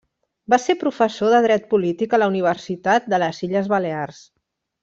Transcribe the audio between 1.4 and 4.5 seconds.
Dret Polític a la Universitat de les Illes Balears.